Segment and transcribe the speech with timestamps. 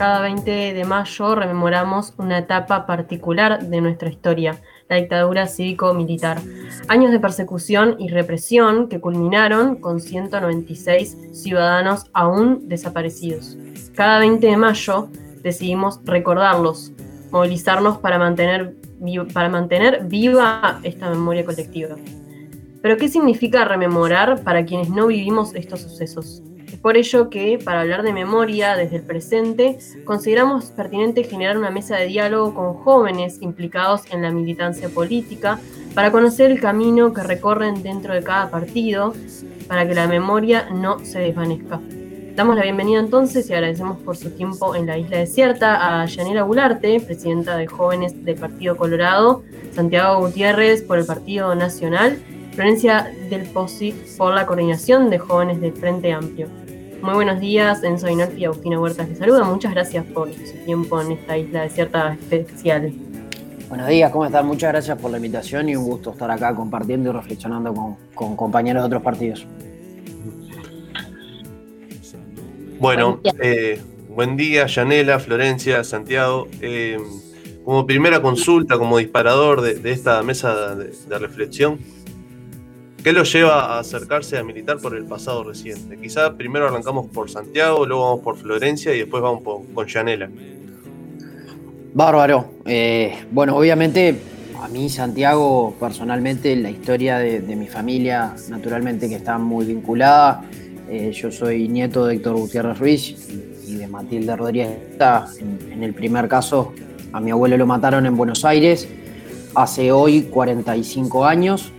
[0.00, 4.58] cada 20 de mayo rememoramos una etapa particular de nuestra historia,
[4.88, 6.40] la dictadura cívico-militar.
[6.88, 13.58] Años de persecución y represión que culminaron con 196 ciudadanos aún desaparecidos.
[13.94, 15.10] Cada 20 de mayo
[15.42, 16.92] decidimos recordarlos,
[17.30, 18.74] movilizarnos para mantener,
[19.34, 21.96] para mantener viva esta memoria colectiva.
[22.80, 26.42] Pero ¿qué significa rememorar para quienes no vivimos estos sucesos?
[26.82, 31.96] Por ello que, para hablar de memoria desde el presente, consideramos pertinente generar una mesa
[31.96, 35.58] de diálogo con jóvenes implicados en la militancia política
[35.94, 39.14] para conocer el camino que recorren dentro de cada partido
[39.68, 41.80] para que la memoria no se desvanezca.
[42.34, 46.42] Damos la bienvenida entonces y agradecemos por su tiempo en la isla desierta a Yanela
[46.42, 52.18] Gularte, presidenta de Jóvenes del Partido Colorado, Santiago Gutiérrez por el Partido Nacional,
[52.54, 56.59] Florencia del Posi por la Coordinación de Jóvenes del Frente Amplio.
[57.02, 59.44] Muy buenos días, Enzo Inolfi y Agustina Huertas les saluda.
[59.44, 62.92] Muchas gracias por su tiempo en esta isla desierta especial.
[63.70, 64.46] Buenos días, ¿cómo están?
[64.46, 68.82] Muchas gracias por la invitación y un gusto estar acá compartiendo y reflexionando con, compañeros
[68.82, 69.46] de otros partidos.
[72.78, 76.48] Bueno, eh, buen día, Yanela, Florencia, Santiago.
[76.60, 76.98] Eh,
[77.64, 81.78] como primera consulta, como disparador de, esta mesa de reflexión,
[83.02, 85.96] ¿Qué lo lleva a acercarse a militar por el pasado reciente?
[85.96, 90.28] Quizá primero arrancamos por Santiago, luego vamos por Florencia y después vamos por, con Yanela.
[91.94, 92.50] Bárbaro.
[92.66, 94.20] Eh, bueno, obviamente
[94.60, 100.44] a mí Santiago personalmente, la historia de, mi familia naturalmente que está muy vinculada.
[100.90, 103.28] Eh, yo soy nieto de Héctor Gutiérrez Ruiz
[103.66, 104.76] y de Matilde Rodríguez.
[105.38, 106.74] En, en el primer caso,
[107.14, 108.86] a mi abuelo lo mataron en Buenos Aires
[109.54, 111.72] hace hoy 45 años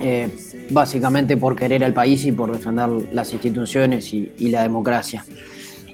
[0.00, 0.28] eh,
[0.70, 5.24] básicamente por querer al país y por defender las instituciones y, la democracia.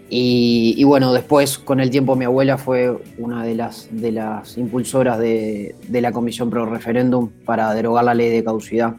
[0.09, 5.19] Y, bueno, después con el tiempo mi abuela fue una de las, de las impulsoras
[5.19, 8.95] de, la Comisión Pro Referéndum para derogar la ley de causidad.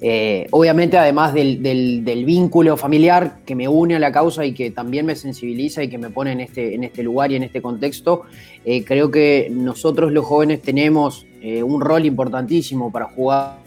[0.00, 5.06] Eh, obviamente, además del, vínculo familiar que me une a la causa y que también
[5.06, 8.22] me sensibiliza y que me pone en este, en este lugar y en este contexto,
[8.64, 13.63] eh, creo que nosotros los jóvenes tenemos un rol importantísimo para jugar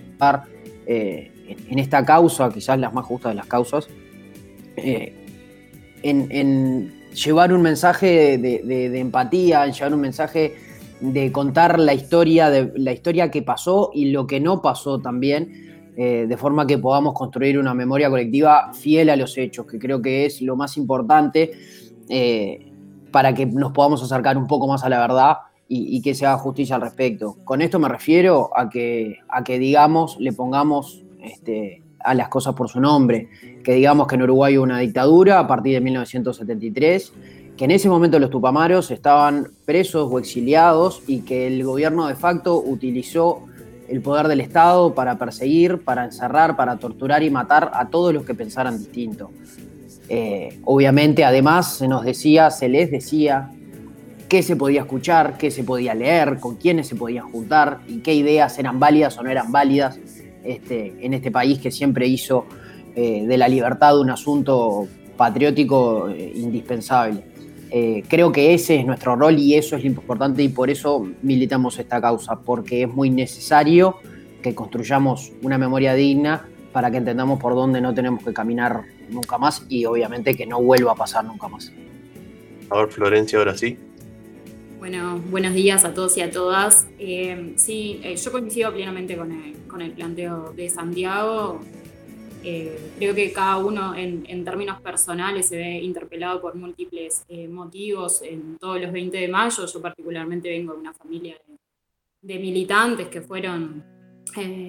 [0.86, 1.32] eh,
[1.70, 3.88] en esta causa, quizás la más justa de las causas,
[4.76, 5.14] eh,
[6.04, 10.56] en, llevar un mensaje de, empatía, en llevar un mensaje
[11.00, 15.94] de contar la historia, de, la historia que pasó y lo que no pasó también,
[15.96, 20.02] eh, de forma que podamos construir una memoria colectiva fiel a los hechos, que creo
[20.02, 21.52] que es lo más importante
[23.12, 25.38] para que nos podamos acercar un poco más a la verdad
[25.70, 27.38] y, que se haga justicia al respecto.
[27.44, 32.54] Con esto me refiero a que, a que digamos, le pongamos este, a las cosas
[32.56, 33.30] por su nombre,
[33.64, 37.14] que digamos que en Uruguay hubo una dictadura a partir de 1973,
[37.58, 42.16] que en ese momento los tupamaros estaban presos o exiliados y que el gobierno de
[42.16, 43.44] facto utilizó
[43.90, 48.26] el poder del Estado para perseguir, para encerrar, para torturar y matar a todos los
[48.26, 49.32] que pensaran distinto.
[50.10, 53.52] Eh, obviamente, además, se nos decía, se les decía
[54.30, 58.14] qué se podía escuchar, qué se podía leer, con quiénes se podían juntar y qué
[58.14, 60.00] ideas eran válidas o no eran válidas
[60.44, 62.46] este, en este país que siempre hizo
[62.96, 67.24] eh, de la libertad un asunto patriótico eh, indispensable.
[67.70, 71.06] Eh, creo que ese es nuestro rol y eso es lo importante y por eso
[71.22, 73.98] militamos esta causa, porque es muy necesario
[74.42, 79.38] que construyamos una memoria digna para que entendamos por dónde no tenemos que caminar nunca
[79.38, 81.74] más y obviamente que no vuelva a pasar nunca más.
[82.70, 83.78] A ver, Florencia, ahora sí.
[84.90, 86.88] Bueno, buenos días a todos y a todas.
[86.98, 91.59] Eh, sí, eh, yo coincido plenamente con el, planteo de Santiago.
[92.42, 98.57] Eh, creo que cada uno en, términos personales se ve interpelado por múltiples motivos en
[98.60, 99.66] todos los 20 de mayo.
[99.66, 101.36] Yo particularmente vengo de una familia
[102.22, 103.84] de, militantes que fueron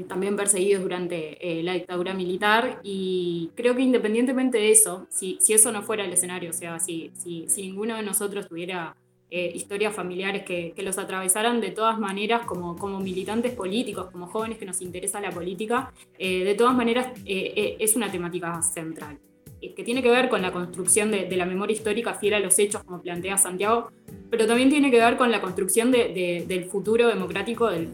[0.09, 5.83] también perseguidos durante la dictadura militar y creo que independientemente de eso, si, eso no
[5.83, 8.97] fuera el escenario, o sea, si, si ninguno de nosotros tuviera
[9.31, 14.57] eh, historias familiares que, los atravesaran de todas maneras como, como militantes políticos, como jóvenes
[14.57, 19.19] que nos interesa la política, eh, de todas maneras eh, es una temática central,
[19.61, 22.83] que tiene que ver con la construcción de, la memoria histórica fiel a los hechos,
[22.85, 23.91] como plantea Santiago,
[24.31, 27.89] pero también tiene que ver con la construcción del futuro democrático del,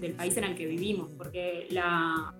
[0.00, 2.34] del país en el que vivimos, porque la,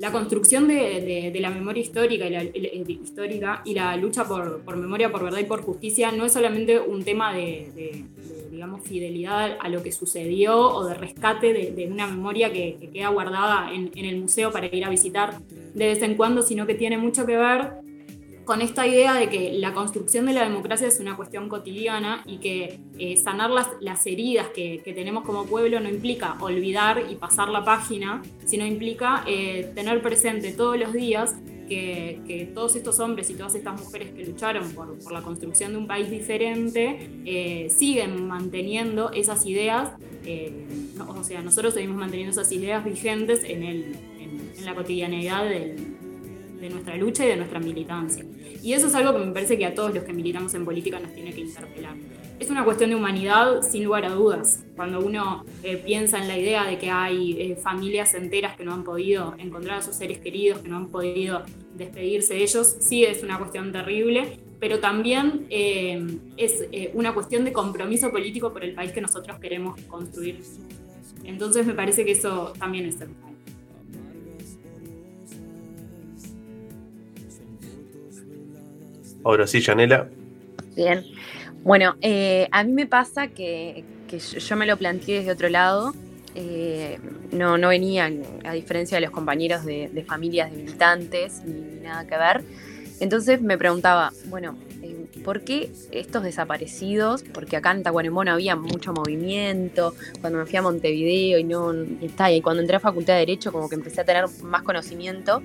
[0.00, 5.22] la construcción de, la memoria histórica y la, histórica y la lucha por, memoria, por
[5.22, 8.06] verdad y por justicia no es solamente un tema de,
[8.50, 13.74] digamos, fidelidad a lo que sucedió o de rescate de, una memoria que, queda guardada
[13.74, 15.38] en, el museo para ir a visitar
[15.74, 17.74] de vez en cuando, sino que tiene mucho que ver
[18.50, 22.38] con esta idea de que la construcción de la democracia es una cuestión cotidiana y
[22.38, 27.48] que eh, sanar las, las heridas que, tenemos como pueblo no implica olvidar y pasar
[27.48, 31.36] la página, sino implica eh, tener presente todos los días
[31.68, 35.86] que, todos estos hombres y todas estas mujeres que lucharon por, la construcción de un
[35.86, 39.92] país diferente eh, siguen manteniendo esas ideas,
[41.06, 46.09] o sea, nosotros seguimos manteniendo esas ideas vigentes en, el, en, en la cotidianidad del,
[46.60, 48.24] de nuestra lucha y de nuestra militancia.
[48.62, 51.00] Y eso es algo que me parece que a todos los que militamos en política
[51.00, 51.94] nos tiene que interpelar.
[52.38, 54.64] Es una cuestión de humanidad, sin lugar a dudas.
[54.76, 58.72] Cuando uno eh, piensa en la idea de que hay eh, familias enteras que no
[58.72, 61.42] han podido encontrar a sus seres queridos, que no han podido
[61.74, 67.52] despedirse de ellos, sí es una cuestión terrible, pero también eh, es una cuestión de
[67.52, 70.42] compromiso político por el país que nosotros queremos construir.
[71.24, 73.29] Entonces me parece que eso también es central.
[79.24, 80.08] Ahora sí, Janela.
[80.74, 81.04] Bien.
[81.62, 83.84] Bueno, eh, a mí me pasa que,
[84.38, 85.94] yo me lo planteé desde otro lado.
[86.34, 86.98] Eh,
[87.32, 92.16] no, no venían, a diferencia de los compañeros de, familias de militantes, ni, nada que
[92.16, 92.44] ver.
[93.00, 94.56] Entonces me preguntaba, bueno,
[95.24, 97.22] ¿por qué estos desaparecidos?
[97.22, 101.72] Porque acá en Tacuarembó no había mucho movimiento, cuando me fui a Montevideo y no,
[101.74, 104.62] y, está, y cuando entré a Facultad de Derecho como que empecé a tener más
[104.62, 105.42] conocimiento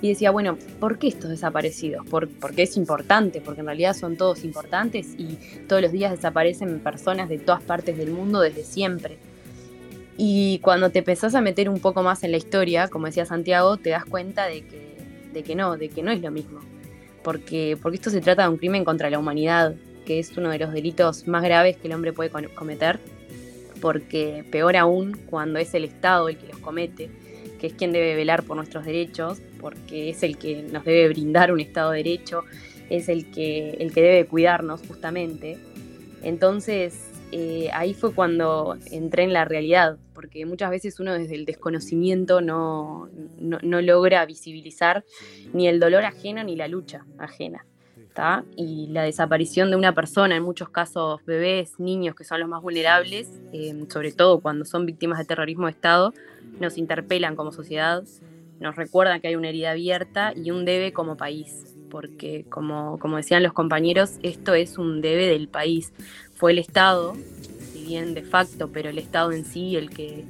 [0.00, 2.06] y decía, bueno, ¿por qué estos desaparecidos?
[2.08, 7.28] porque es importante, porque en realidad son todos importantes y todos los días desaparecen personas
[7.28, 9.18] de todas partes del mundo desde siempre.
[10.16, 13.76] Y cuando te empezás a meter un poco más en la historia, como decía Santiago,
[13.76, 14.96] te das cuenta de que,
[15.32, 16.60] de que no, de que no es lo mismo.
[17.28, 19.74] Porque, porque esto se trata de un crimen contra la humanidad,
[20.06, 22.98] que es uno de los delitos más graves que el hombre puede cometer,
[23.82, 27.10] porque peor aún cuando es el Estado el que los comete
[27.60, 31.52] que es quien debe velar por nuestros derechos, porque es el que nos debe brindar
[31.52, 32.44] un Estado de Derecho,
[32.88, 35.58] es el que, el que debe cuidarnos justamente.
[36.22, 41.44] Entonces, eh, ahí fue cuando entré en la realidad, porque muchas veces uno desde el
[41.44, 43.08] desconocimiento no,
[43.38, 45.04] no, logra visibilizar
[45.52, 47.64] ni el dolor ajeno ni la lucha ajena.
[48.56, 52.62] Y la desaparición de una persona, en muchos casos bebés, niños que son los más
[52.62, 56.12] vulnerables, eh, sobre todo cuando son víctimas de terrorismo de Estado,
[56.58, 58.02] nos interpelan como sociedad,
[58.58, 63.18] nos recuerdan que hay una herida abierta y un debe como país, porque como, como
[63.18, 65.92] decían los compañeros, esto es un debe del país.
[66.38, 67.16] Fue el Estado,
[67.72, 70.24] si bien de facto, pero el Estado en sí el que,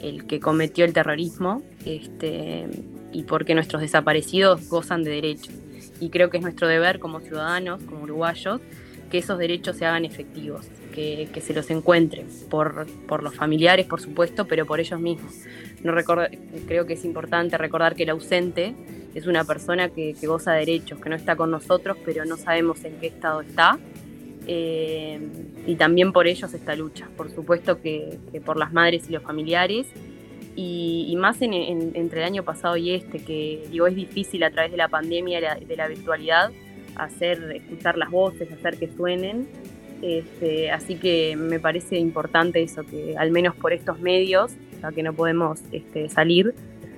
[0.00, 2.68] el que cometió el terrorismo, este,
[3.12, 5.54] y porque nuestros desaparecidos gozan de derechos.
[6.00, 8.60] Y creo que es nuestro deber como ciudadanos, como uruguayos,
[9.10, 14.00] que esos derechos se hagan efectivos, que, se los encuentren, por, por, los familiares, por
[14.00, 15.34] supuesto, pero por ellos mismos.
[15.82, 15.92] No
[16.66, 18.74] creo que es importante recordar que el ausente
[19.14, 22.84] es una persona que, goza de derechos, que no está con nosotros, pero no sabemos
[22.84, 23.78] en qué estado está.
[24.52, 25.20] Eh,
[25.64, 29.86] y también por ellos esta lucha, por supuesto que, por las madres y los familiares,
[30.56, 34.76] y, más entre el año pasado y este, que digo, es difícil a través de
[34.76, 36.50] la pandemia, de la virtualidad,
[36.96, 39.46] hacer escuchar las voces, hacer que suenen.
[40.02, 44.50] Este, así que me parece importante eso, que al menos por estos medios,
[44.82, 46.54] ya que no podemos este, salir,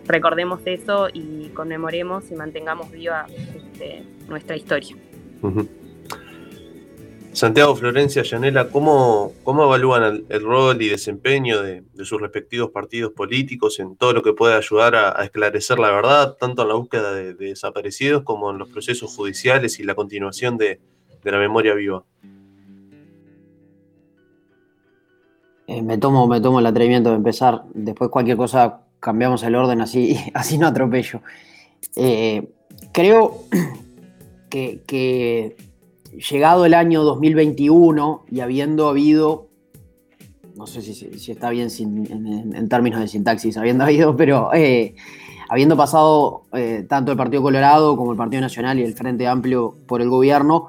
[0.06, 4.96] recordemos eso y conmemoremos y mantengamos viva este, nuestra historia.
[7.32, 13.80] Santiago, Florencia, Yanela, ¿cómo, cómo evalúan el, rol y desempeño de, sus respectivos partidos políticos
[13.80, 17.32] en todo lo que puede ayudar a, esclarecer la verdad, tanto en la búsqueda de,
[17.32, 20.80] desaparecidos como en los procesos judiciales y la continuación de,
[21.24, 22.04] la memoria viva?
[25.68, 29.80] Eh, me, tomo, me tomo el atrevimiento de empezar, después cualquier cosa cambiamos el orden,
[29.80, 31.22] así, así no atropello.
[31.96, 32.46] Eh,
[32.92, 33.44] creo
[34.50, 35.71] que
[36.12, 39.48] llegado el año 2021 y habiendo habido,
[40.56, 44.94] no sé si, está bien en, términos de sintaxis, habiendo habido, pero eh,
[45.48, 49.76] habiendo pasado eh, tanto el Partido Colorado como el Partido Nacional y el Frente Amplio
[49.86, 50.68] por el gobierno,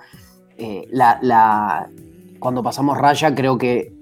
[0.58, 0.88] eh,
[2.40, 3.94] cuando pasamos raya creo que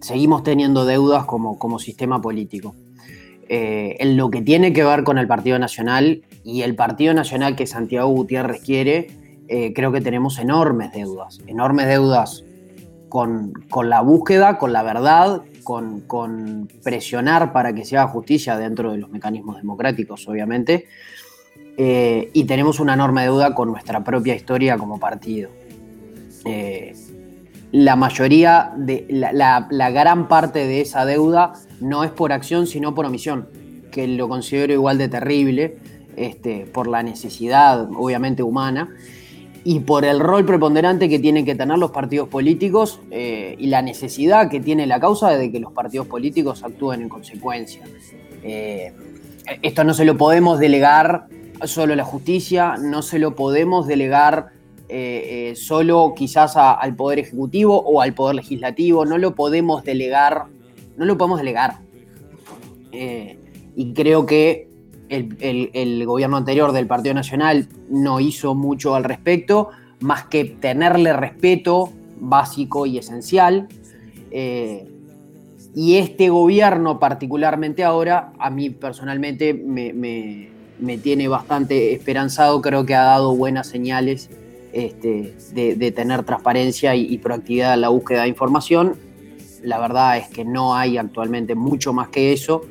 [0.00, 2.74] seguimos teniendo deudas como, como sistema político.
[3.48, 7.66] en lo que tiene que ver con el Partido Nacional y el Partido Nacional que
[7.66, 9.19] Santiago Gutiérrez quiere,
[9.52, 12.44] eh, creo que tenemos enormes deudas, enormes deudas
[13.08, 13.52] con,
[13.82, 19.10] la búsqueda, con la verdad, con, presionar para que se haga justicia dentro de los
[19.10, 20.86] mecanismos democráticos, obviamente,
[21.76, 25.50] eh, y tenemos una enorme deuda con nuestra propia historia como partido.
[26.44, 26.94] Eh,
[27.72, 32.94] la mayoría de la, la, gran parte de esa deuda no es por acción, sino
[32.94, 33.48] por omisión,
[33.90, 35.78] que lo considero igual de terrible,
[36.16, 38.90] este, por la necesidad, obviamente, humana.
[39.64, 43.82] Y por el rol preponderante que tienen que tener los partidos políticos eh, y la
[43.82, 47.82] necesidad que tiene la causa de que los partidos políticos actúen en consecuencia.
[48.42, 48.92] Eh,
[49.62, 51.26] esto no se lo podemos delegar
[51.64, 54.48] solo a la justicia, no se lo podemos delegar
[54.88, 60.46] eh, solo quizás al Poder Ejecutivo o al Poder Legislativo, no lo podemos delegar,
[60.96, 61.78] no lo podemos delegar.
[62.92, 64.69] y creo que
[65.10, 71.92] el, gobierno anterior del Partido Nacional no hizo mucho al respecto, más que tenerle respeto
[72.20, 73.68] básico y esencial.
[74.30, 74.86] Eh,
[75.74, 80.48] y este gobierno, particularmente ahora, a mí personalmente me,
[80.98, 84.30] tiene bastante esperanzado, creo que ha dado buenas señales
[84.72, 88.94] este, de, tener transparencia y, y proactividad en la búsqueda de información.
[89.62, 92.62] La verdad es que no hay actualmente mucho más que eso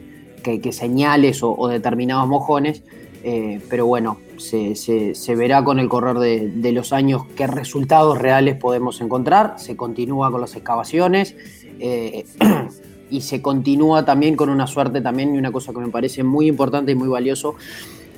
[0.58, 2.84] que, señales o, determinados mojones,
[3.24, 9.02] eh, pero bueno, se, verá con el correr de, los años qué resultados reales podemos
[9.02, 11.36] encontrar, se continúa con las excavaciones
[11.80, 12.26] eh,
[13.10, 16.48] y se continúa también con una suerte también y una cosa que me parece muy
[16.48, 17.56] importante y muy valioso,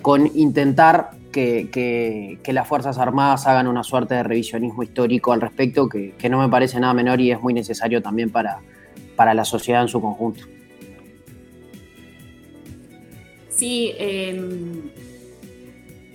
[0.01, 6.29] con intentar que, las Fuerzas Armadas hagan una suerte de revisionismo histórico al respecto, que,
[6.29, 8.59] no me parece nada menor y es muy necesario también para,
[9.15, 10.43] para la sociedad en su conjunto.
[13.51, 14.89] Sí, em,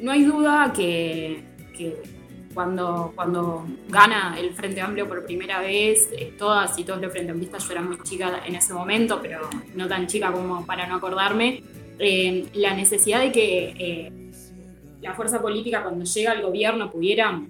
[0.01, 1.43] no hay duda que,
[2.55, 7.33] cuando, cuando gana el Frente Amplio por primera vez, eh, todas y todos los Frente
[7.33, 9.41] Amplistas, yo era muy chica en ese momento, pero
[9.75, 11.63] no tan chica como para no acordarme,
[11.99, 14.13] em, la necesidad de que eh,
[15.03, 17.43] la fuerza política cuando llega al gobierno pudiera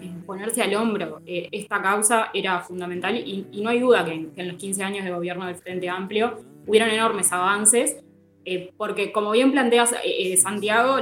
[0.00, 4.48] eh, ponerse al hombro esta causa era fundamental y, no hay duda que, que, en
[4.48, 8.03] los 15 años de gobierno del Frente Amplio hubieron enormes avances
[8.46, 10.96] eh, porque como bien planteas, eh, eh, Santiago,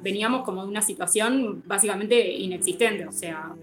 [0.00, 3.54] veníamos como de una situación básicamente inexistente, o sea,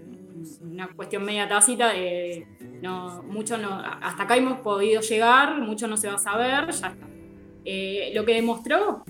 [0.62, 2.46] una cuestión media tácita de
[2.82, 6.88] no, mucho no, hasta acá hemos podido llegar, mucho no se va a saber, ya
[6.88, 6.96] está.
[8.14, 9.04] lo que demostró,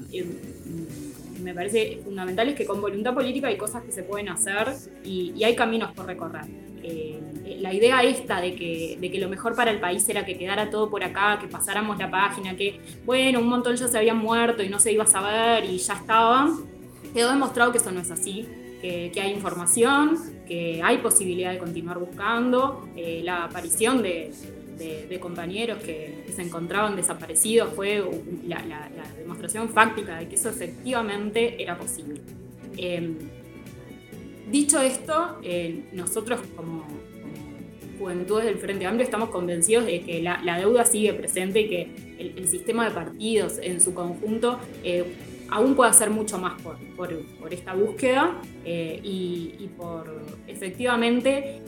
[1.42, 4.68] me parece fundamental, es que con voluntad política hay cosas que se pueden hacer
[5.04, 6.46] y, y hay caminos por recorrer.
[6.84, 7.20] Eh,
[7.60, 10.70] la idea esta de que, de que lo mejor para el país era que quedara
[10.70, 14.64] todo por acá, que pasáramos la página, que bueno, un montón ya se habían muerto
[14.64, 16.50] y no se iba a saber y ya estaba,
[17.14, 18.48] quedó demostrado que eso no es así,
[18.82, 24.32] que, hay información, que hay posibilidad de continuar buscando, eh, la aparición de,
[25.22, 28.04] compañeros que, se encontraban desaparecidos fue
[28.46, 32.20] la, demostración fáctica de que eso efectivamente era posible.
[32.76, 33.18] Em,
[34.50, 36.86] Dicho esto, eh, nosotros como,
[37.98, 42.48] juventudes del Frente Amplio estamos convencidos de que la, deuda sigue presente y que el,
[42.48, 45.06] sistema de partidos en su conjunto eh,
[45.50, 47.10] aún puede hacer mucho más por,
[47.52, 51.62] esta búsqueda eh, y, por efectivamente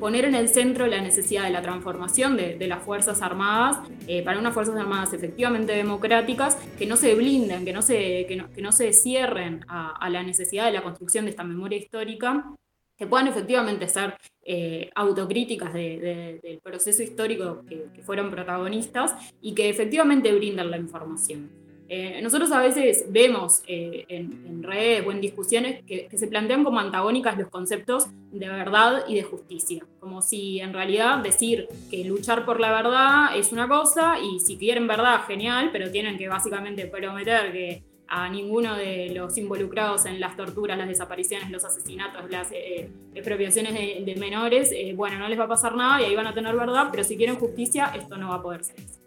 [0.00, 3.78] poner en el centro la necesidad de la transformación de, las Fuerzas Armadas
[4.08, 8.62] eh, para unas Fuerzas Armadas efectivamente democráticas, que no se blinden, que no se, que
[8.62, 12.56] no, se cierren a, la necesidad de la construcción de esta memoria histórica,
[12.96, 19.68] que puedan efectivamente ser eh, autocríticas del proceso histórico que, que fueron protagonistas y que
[19.68, 21.59] efectivamente brinden la información.
[21.92, 26.78] Eh, nosotros a veces vemos eh, en, redes o en discusiones que, se plantean como
[26.78, 32.44] antagónicas los conceptos de verdad y de justicia, como si en realidad decir que luchar
[32.44, 36.86] por la verdad es una cosa y si quieren verdad, genial, pero tienen que básicamente
[36.86, 42.52] prometer que a ninguno de los involucrados en las torturas, las desapariciones, los asesinatos, las
[42.52, 46.34] eh, expropiaciones de, menores, bueno, no les va a pasar nada y ahí van a
[46.34, 48.99] tener verdad, pero si quieren justicia, esto no va a poder ser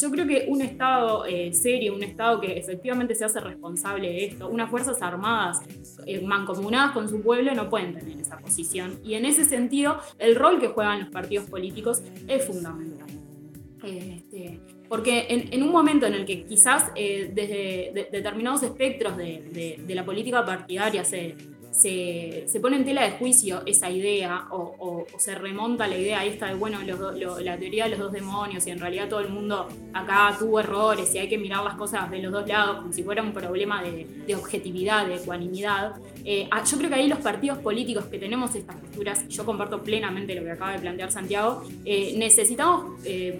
[0.00, 4.24] yo creo que un Estado eh, serio, un Estado que efectivamente se hace responsable de
[4.26, 5.60] esto, unas Fuerzas Armadas
[6.06, 8.98] eh, mancomunadas con su pueblo no pueden tener esa posición.
[9.04, 13.06] Y en ese sentido, el rol que juegan los partidos políticos es fundamental.
[13.82, 20.04] Este, porque en, un momento en el que quizás eh, desde determinados espectros de, la
[20.04, 21.36] política partidaria se,
[21.78, 26.54] se, pone en tela de juicio esa idea o, se remonta la idea esta de,
[26.54, 30.60] bueno, la teoría de los dos demonios y en realidad todo el mundo acá tuvo
[30.60, 33.32] errores y hay que mirar las cosas de los dos lados como si fuera un
[33.32, 35.96] problema de, objetividad, de ecuanimidad.
[36.24, 39.82] Eh, ah, yo creo que ahí los partidos políticos que tenemos estas posturas, yo comparto
[39.82, 43.00] plenamente lo que acaba de plantear Santiago, eh, necesitamos...
[43.04, 43.38] Eh,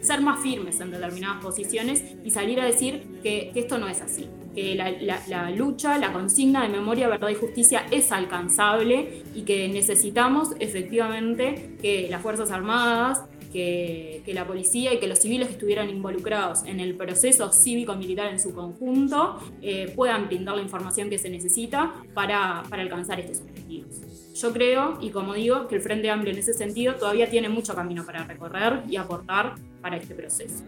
[0.00, 4.28] ser más firmes en determinadas posiciones y salir a decir que esto no es así
[4.58, 10.48] que la, lucha, la consigna de memoria, verdad y justicia es alcanzable y que necesitamos
[10.58, 13.22] efectivamente que las Fuerzas Armadas,
[13.52, 18.40] que, la policía y que los civiles que estuvieran involucrados en el proceso cívico-militar en
[18.40, 24.00] su conjunto eh, puedan brindar la información que se necesita para, para alcanzar estos objetivos.
[24.34, 27.76] yo creo, y como digo, que el Frente Amplio en ese sentido todavía tiene mucho
[27.76, 30.64] camino para recorrer y aportar para este proceso.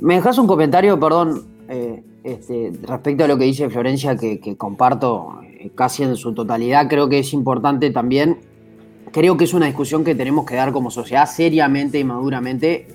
[0.00, 5.40] ¿Me dejas un comentario, perdón, eh, este, respecto a lo que dice Florencia, que, comparto
[5.74, 6.88] casi en su totalidad?
[6.88, 8.38] Creo que es importante también,
[9.12, 12.88] creo que es una discusión que tenemos que dar como sociedad seriamente y maduramente,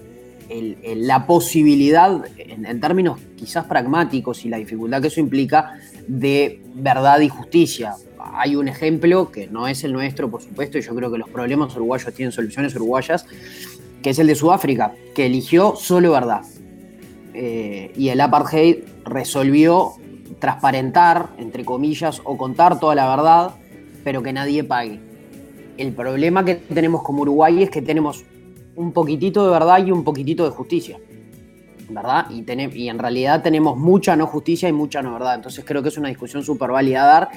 [0.50, 5.76] la posibilidad, en términos quizás pragmáticos y la dificultad que eso implica,
[6.08, 7.94] de verdad y justicia
[8.34, 11.30] hay un ejemplo que no es el nuestro, por supuesto, y yo creo que los
[11.30, 13.26] problemas uruguayos tienen soluciones uruguayas,
[14.02, 16.42] que es el de Sudáfrica, que eligió solo verdad.
[17.34, 19.94] Eh, y el apartheid resolvió
[20.40, 23.52] transparentar, entre comillas, o contar toda la verdad,
[24.04, 25.00] pero que nadie pague.
[25.78, 28.24] El problema que tenemos como Uruguay es que tenemos
[28.76, 30.98] un poquitito de verdad y un poquitito de justicia.
[31.90, 32.28] ¿Verdad?
[32.30, 32.46] Y,
[32.78, 35.36] y en realidad tenemos mucha no justicia y mucha no verdad.
[35.36, 37.30] Entonces creo que es una discusión súper válida a dar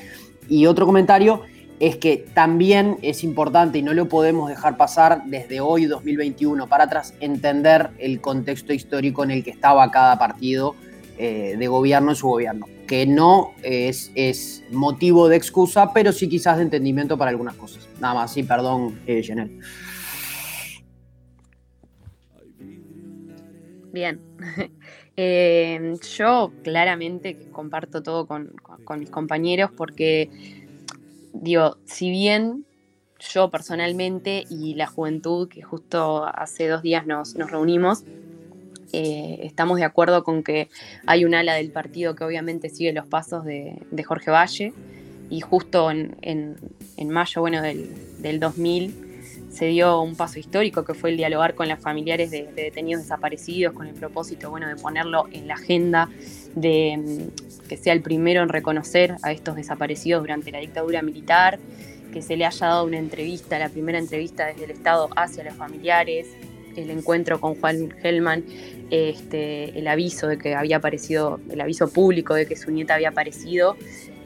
[0.48, 1.42] y otro comentario
[1.82, 6.84] es que también es importante y no lo podemos dejar pasar desde hoy, 2021, para
[6.84, 10.76] atrás, entender el contexto histórico en el que estaba cada partido
[11.18, 16.58] eh, de gobierno en su gobierno, que no es, motivo de excusa, pero sí quizás
[16.58, 17.88] de entendimiento para algunas cosas.
[17.98, 19.58] Nada más, sí, perdón, eh, Janel.
[23.92, 24.20] Bien.
[25.14, 28.54] Eh, yo claramente comparto todo con,
[28.98, 30.30] mis compañeros porque,
[31.32, 32.64] digo, si bien
[33.18, 38.04] yo personalmente y la juventud, que justo hace dos días nos, reunimos,
[38.92, 40.68] eh, estamos de acuerdo con que
[41.06, 44.72] hay un ala del partido que obviamente sigue los pasos de, Jorge Valle.
[45.30, 46.56] Y justo en,
[47.08, 49.12] mayo bueno, del, del 2000
[49.52, 53.74] se dio un paso histórico que fue el dialogar con las familiares de, detenidos desaparecidos
[53.74, 56.08] con el propósito bueno, de ponerlo en la agenda,
[56.54, 57.28] de
[57.68, 61.58] que sea el primero en reconocer a estos desaparecidos durante la dictadura militar,
[62.12, 65.54] que se le haya dado una entrevista, la primera entrevista desde el Estado hacia los
[65.54, 66.28] familiares,
[66.76, 68.44] el encuentro con Juan Hellman,
[68.90, 73.10] este, el aviso de que había aparecido, el aviso público de que su nieta había
[73.10, 73.76] aparecido,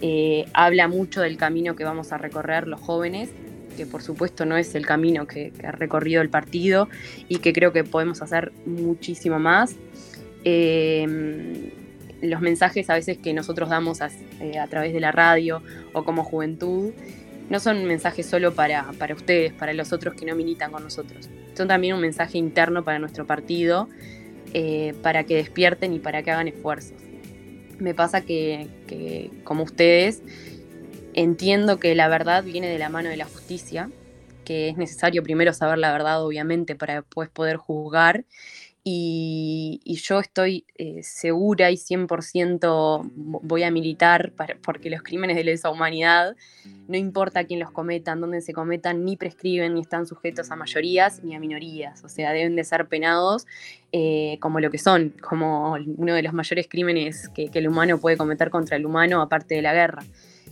[0.01, 3.31] eh, habla mucho del camino que vamos a recorrer los jóvenes
[3.77, 6.89] que por supuesto no es el camino que, ha recorrido el partido
[7.29, 9.77] y que creo que podemos hacer muchísimo más.
[10.43, 11.71] Em,
[12.23, 14.01] los mensajes a veces que nosotros damos
[14.41, 16.93] eh, a, través de la radio o como juventud
[17.51, 21.29] no son mensajes solo para, ustedes, para los otros que no militan con nosotros.
[21.55, 23.89] Son también un mensaje interno para nuestro partido,
[24.53, 27.01] eh, para que despierten y para que hagan esfuerzos.
[27.79, 30.23] Me pasa que, como ustedes,
[31.17, 33.89] Entiendo que la verdad viene de la mano de la justicia,
[34.45, 38.27] que es necesario primero saber la verdad, obviamente, para poder juzgar.
[38.89, 45.71] Y, yo estoy eh, segura y 100% voy a militar porque los crímenes de lesa
[45.71, 46.37] humanidad,
[46.87, 51.25] no importa quién los cometan, dónde se cometan, ni prescriben, ni están sujetos a mayorías
[51.25, 52.05] ni a minorías.
[52.05, 53.49] O sea, deben de ser penados
[53.91, 58.17] eh, como lo que son, como uno de los mayores crímenes que el humano puede
[58.17, 60.05] cometer contra el humano, aparte de la guerra.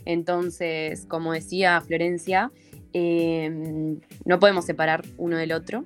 [0.03, 2.51] Entonces, como decía Florencia,
[2.91, 5.85] em, no podemos separar uno del otro.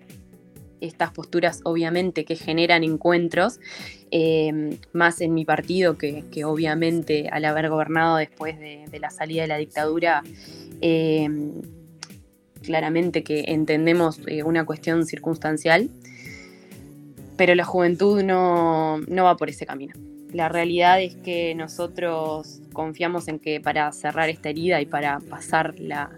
[0.82, 3.60] Estas posturas obviamente que generan encuentros,
[4.12, 9.48] em, más en mi partido que, obviamente al haber gobernado después de, la salida de
[9.48, 10.24] la dictadura,
[10.82, 11.62] em,
[12.63, 15.89] claramente que entendemos eh, una cuestión circunstancial,
[17.38, 19.94] pero la juventud no va por ese camino.
[20.34, 25.80] La realidad es que nosotros confiamos en que para cerrar esta herida y para pasar
[25.80, 26.12] la,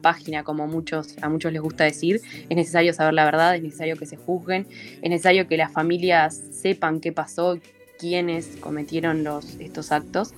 [0.00, 3.96] página, como muchos, a muchos les gusta decir, es necesario saber la verdad, es necesario
[3.96, 4.66] que se juzguen,
[5.02, 7.58] es necesario que las familias sepan qué pasó,
[7.98, 10.34] quiénes cometieron los, estos actos.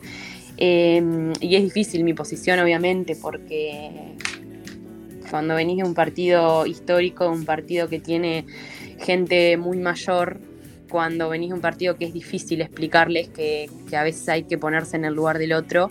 [0.56, 4.16] Em, y es difícil mi posición, obviamente, porque
[5.30, 8.44] cuando venís de un partido histórico, un partido que tiene
[8.98, 10.40] gente muy mayor,
[10.90, 14.96] cuando venís de un partido que es difícil explicarles que, a veces hay que ponerse
[14.96, 15.88] en el lugar del otro,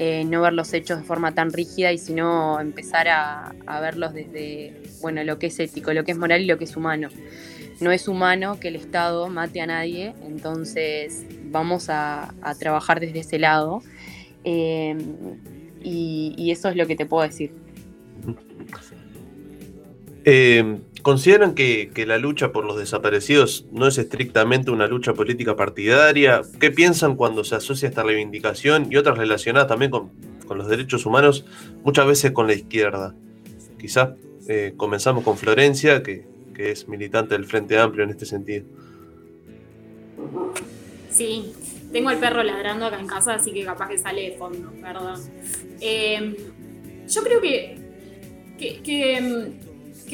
[0.00, 4.80] eh, no ver los hechos de forma tan rígida y sino empezar a, verlos desde
[5.00, 7.08] bueno, lo que es ético, lo que es moral y lo que es humano.
[7.80, 13.40] No es humano que el Estado mate a nadie, entonces vamos a, trabajar desde ese
[13.40, 13.82] lado.
[14.44, 14.96] Eh,
[15.82, 17.52] y, eso es lo que te puedo decir.
[20.24, 26.42] Eh, ¿Consideran que, la lucha por los desaparecidos no es estrictamente una lucha política partidaria?
[26.58, 30.10] ¿Qué piensan cuando se asocia esta reivindicación y otras relacionadas también con,
[30.56, 31.44] los derechos humanos,
[31.84, 33.14] muchas veces con la izquierda?
[33.78, 34.10] Quizás
[34.48, 36.26] eh, comenzamos con Florencia, que,
[36.58, 38.66] es militante del Frente Amplio en este sentido.
[41.08, 41.52] Sí,
[41.92, 45.20] tengo el perro ladrando acá en casa, así que capaz que sale de fondo, perdón.
[45.80, 46.36] Eh,
[47.06, 47.88] yo creo que
[48.58, 49.52] que,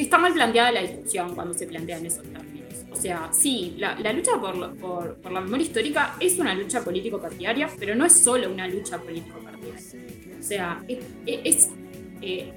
[0.03, 2.65] está mal planteada la discusión cuando se plantean esos términos.
[2.95, 7.95] O sea, sí, la, lucha por, por, la memoria histórica es una lucha político-partidaria, pero
[7.95, 9.75] no es solo una lucha político-partidaria.
[10.39, 10.85] O sea,
[11.27, 11.71] es,
[12.23, 12.53] eh,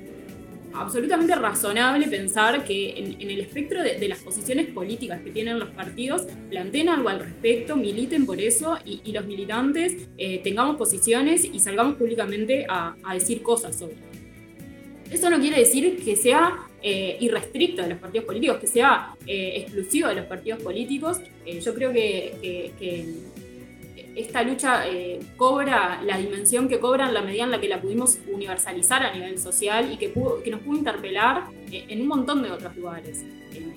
[0.74, 6.28] absolutamente razonable pensar que en, el espectro de, las posiciones políticas que tienen los partidos
[6.50, 11.96] planteen algo al respecto, militen por eso y, los militantes eh, tengamos posiciones y salgamos
[11.96, 13.96] públicamente a, decir cosas sobre.
[15.10, 19.54] Eso no quiere decir que sea eh, irrestricto de los partidos políticos, que sea eh,
[19.58, 21.20] exclusivo de los partidos políticos.
[21.46, 22.74] yo creo que
[24.18, 27.80] esta lucha eh, cobra la dimensión que cobra en la medida en la que la
[27.80, 32.52] pudimos universalizar a nivel social y que, nos pudo interpelar eh, en un montón de
[32.52, 33.76] otros lugares, eh,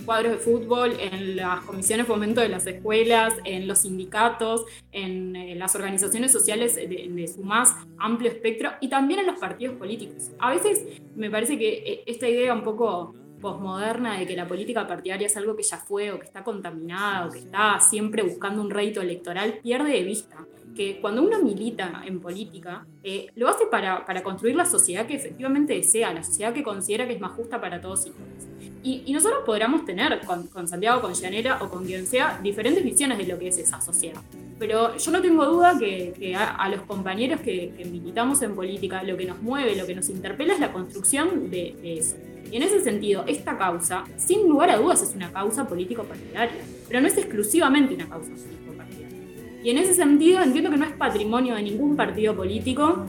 [0.00, 5.58] cuadros de fútbol, en las comisiones de fomento de las escuelas, en los sindicatos, en
[5.58, 10.30] las organizaciones sociales de, su más amplio espectro y también en los partidos políticos.
[10.38, 10.84] A veces
[11.14, 15.56] me parece que esta idea un poco posmoderna de que la política partidaria es algo
[15.56, 19.60] que ya fue o que está contaminada o que está siempre buscando un rédito electoral,
[19.62, 24.54] pierde de vista que cuando uno milita en política, eh, lo hace para, para, construir
[24.54, 28.06] la sociedad que efectivamente desea, la sociedad que considera que es más justa para todos
[28.06, 28.49] y todas.
[28.82, 33.18] Y, nosotros podríamos tener con, con, Santiago, con Llanera o con quien sea diferentes visiones
[33.18, 34.20] de lo que es esa sociedad.
[34.58, 39.26] Pero yo no tengo duda que, a, los compañeros que, militamos en política, lo que
[39.26, 42.16] nos mueve, lo que nos interpela es la construcción de, de eso.
[42.50, 46.56] Y en ese sentido, esta causa, sin lugar a dudas, es una causa político-partidaria,
[46.88, 49.18] pero no es exclusivamente una causa político-partidaria.
[49.62, 53.04] Y en ese sentido, entiendo que no es patrimonio de ningún partido político,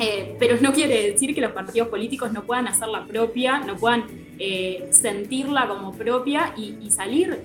[0.00, 4.04] eh, pero no quiere decir que los partidos políticos no puedan hacerla propia, no puedan
[4.42, 7.38] eh, sentirla como propia y, salir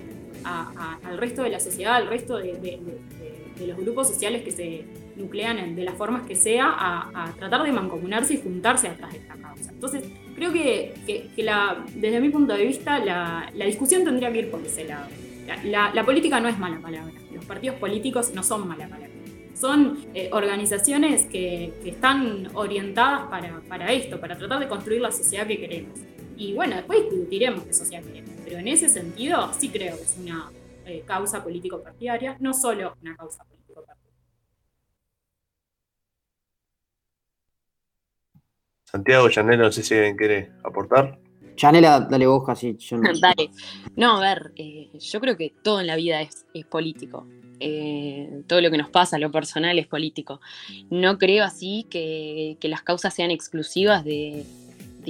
[0.44, 2.80] al resto de la sociedad, al resto de,
[3.66, 4.84] los grupos sociales que se
[5.16, 9.34] nuclean de las formas que sea, a, tratar de mancomunarse y juntarse atrás de esta
[9.34, 9.72] causa.
[9.72, 10.04] Entonces,
[10.34, 10.94] creo que,
[11.36, 15.06] la, desde mi punto de vista la, discusión tendría que ir por ese lado.
[15.64, 19.10] La, política no es mala palabra, los partidos políticos no son mala palabra.
[19.52, 23.28] Son eh, organizaciones que, están orientadas
[23.68, 25.98] para, esto, para tratar de construir la sociedad que queremos.
[26.36, 30.16] Y bueno, después discutiremos qué sociedad queremos, pero en ese sentido sí creo que es
[30.20, 30.50] una
[30.84, 34.06] eh, causa político-partidaria, no solo una causa político-partidaria.
[38.84, 41.18] Santiago, Yanela, no sé si alguien quiere aportar.
[41.56, 42.76] Yanela, dale vos casi.
[42.92, 43.10] no...
[43.20, 43.50] dale.
[43.96, 47.26] No, a ver, eh, yo creo que todo en la vida es, político.
[47.58, 50.40] Eh, todo lo que nos pasa, lo personal es político.
[50.90, 54.44] No creo así que, las causas sean exclusivas de,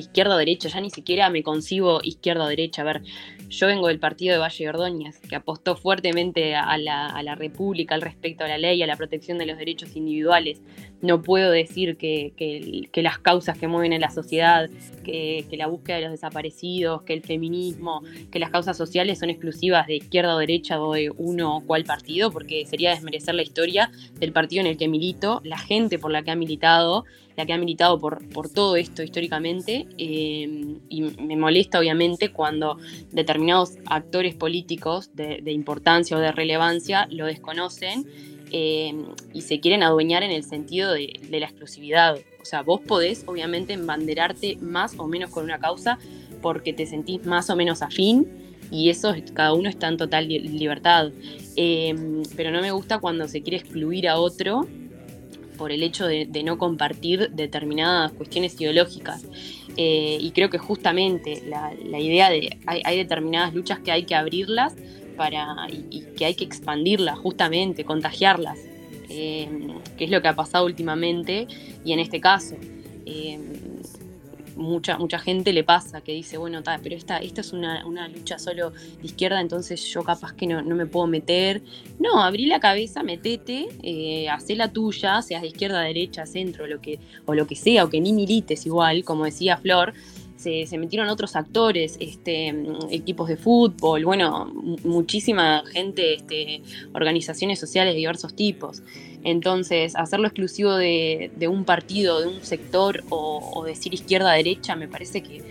[0.01, 2.83] izquierda o derecha, ya ni siquiera me concibo izquierda o derecha.
[2.83, 3.03] A ver,
[3.49, 7.95] yo vengo del partido de Valle Ordóñez, que apostó fuertemente a la, a la República
[7.95, 10.63] al respecto a la ley, a la protección de los derechos individuales
[11.03, 14.71] no puedo decir que, las causas que mueven en la sociedad,
[15.05, 19.87] que, la búsqueda de los desaparecidos, que el feminismo, que las causas sociales son exclusivas
[19.87, 23.91] de izquierda o derecha o de uno o cual partido, porque sería desmerecer la historia
[24.19, 27.05] del partido en el que milito, la gente por la que ha militado,
[27.37, 28.19] la que ha militado por,
[28.55, 32.79] todo esto históricamente, eh, y me molesta obviamente cuando
[33.13, 38.07] determinados actores políticos de importancia o de relevancia lo desconocen
[38.53, 38.95] eh,
[39.33, 42.19] y se quieren adueñar en el sentido de, la exclusividad.
[42.41, 45.99] O sea, vos podés obviamente embanderarte más o menos con una causa
[46.43, 48.27] porque te sentís más o menos afín
[48.71, 51.11] y eso cada uno está en total libertad.
[51.57, 54.67] Eh, pero no me gusta cuando se quiere excluir a otro
[55.57, 59.25] por el hecho de, no compartir determinadas cuestiones ideológicas.
[59.77, 64.75] Eh, y creo que justamente la, idea de hay, determinadas luchas que hay que abrirlas
[65.17, 68.59] para, y, que hay que expandirlas, justamente, contagiarlas,
[69.09, 69.49] eh,
[69.97, 71.47] que es lo que ha pasado últimamente
[71.85, 72.57] y en este caso.
[73.07, 73.39] Eh,
[74.57, 78.71] mucha, mucha gente le pasa que dice, bueno, pero esta, esta es una, lucha solo
[78.71, 81.63] de izquierda, entonces yo capaz que no, me puedo meter.
[81.99, 86.81] No, abrí la cabeza, metete, eh, hacé la tuya, seas de izquierda, derecha, centro, lo
[86.81, 89.95] que, o lo que sea, o que ni milites igual, como decía Flor,
[90.37, 92.55] se, metieron otros actores, este,
[92.91, 94.47] equipos de fútbol, bueno,
[94.85, 98.83] muchísima gente, este, organizaciones sociales de diversos tipos.
[99.25, 105.43] Entonces, hacerlo exclusivo de, un partido, de un sector o, decir izquierda-derecha, me parece que,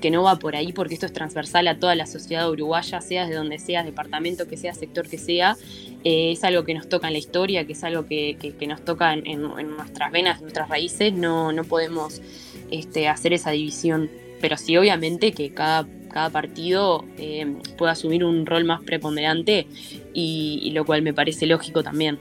[0.00, 3.26] que, no va por ahí porque esto es transversal a toda la sociedad uruguaya, sea
[3.26, 5.56] de donde sea, departamento que sea, sector que sea.
[6.04, 9.12] Eh, es algo que nos toca en la historia, que es algo que, nos toca
[9.12, 9.42] en, en,
[9.76, 11.12] nuestras venas, en nuestras raíces.
[11.12, 12.22] No, no podemos
[12.70, 14.10] este, hacer esa división.
[14.40, 19.66] Pero sí, obviamente, que cada, cada partido eh, pueda asumir un rol más preponderante
[20.12, 22.18] y, lo cual me parece lógico también.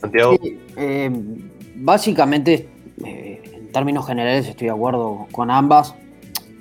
[0.00, 0.36] Santiago.
[0.76, 1.10] Eh,
[1.74, 2.68] básicamente,
[3.04, 5.94] eh, en términos generales, estoy de acuerdo con ambas.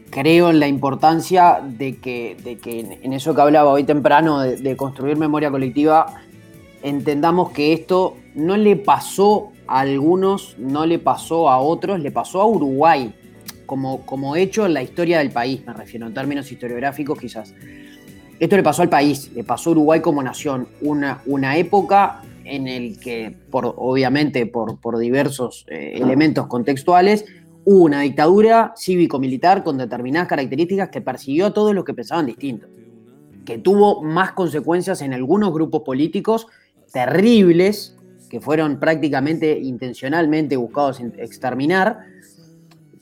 [0.09, 4.75] Creo en la importancia de que, de que en eso que hablaba hoy temprano, de,
[4.75, 6.07] construir memoria colectiva,
[6.81, 12.41] entendamos que esto no le pasó a algunos, no le pasó a otros, le pasó
[12.41, 13.13] a Uruguay,
[13.65, 17.53] como, como hecho en la historia del país, me refiero, en términos historiográficos quizás.
[18.39, 22.67] Esto le pasó al país, le pasó a Uruguay como nación, una, una época en
[22.67, 27.25] el que, por, obviamente por, por diversos eh, elementos contextuales,
[27.65, 32.67] hubo una dictadura cívico-militar con determinadas características que persiguió a todos los que pensaban distinto,
[33.45, 36.47] que tuvo más consecuencias en algunos grupos políticos
[36.91, 37.98] terribles,
[38.29, 41.99] que fueron prácticamente intencionalmente buscados exterminar,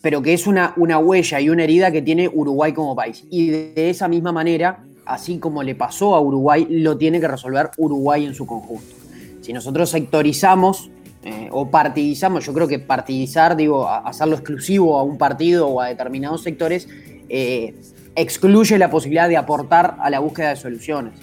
[0.02, 3.26] pero que es una, una huella y una herida que tiene Uruguay como país.
[3.30, 7.72] Y de esa misma manera, así como le pasó a Uruguay, lo tiene que resolver
[7.78, 8.96] Uruguay en su conjunto.
[9.42, 10.90] Si nosotros sectorizamos
[11.24, 15.88] eh, o partidizamos, yo creo que partidizar, digo, hacerlo exclusivo a un partido o a
[15.88, 16.88] determinados sectores,
[17.28, 17.76] eh,
[18.16, 21.14] excluye la posibilidad de aportar a la búsqueda de soluciones.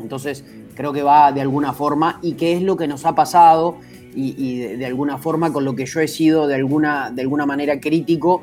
[0.00, 0.44] Entonces,
[0.78, 3.78] creo que va de alguna forma y qué es lo que nos ha pasado
[4.14, 7.80] y, de, alguna forma con lo que yo he sido de alguna, de alguna manera
[7.80, 8.42] crítico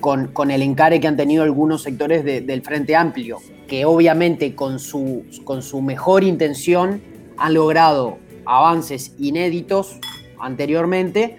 [0.00, 4.78] con, con el encare que han tenido algunos sectores del Frente Amplio, que obviamente con
[4.78, 7.02] su, con su mejor intención
[7.36, 9.98] han logrado avances inéditos
[10.38, 11.36] anteriormente,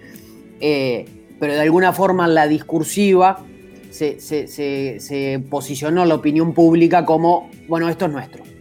[0.59, 1.05] eh,
[1.39, 3.43] pero de alguna forma la discursiva
[3.89, 8.56] se, posicionó la opinión pública como, bueno, esto es nuestro.